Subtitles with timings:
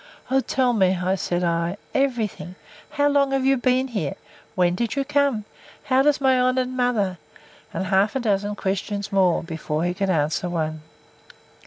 [0.31, 2.55] —O tell me, said I, every thing!
[2.89, 4.15] How long have you been here?
[4.55, 5.45] When did you come?
[5.83, 7.19] How does my honoured mother?
[7.71, 10.81] And half a dozen questions more, before he could answer one.